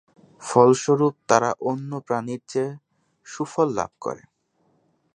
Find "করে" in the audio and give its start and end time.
4.01-4.23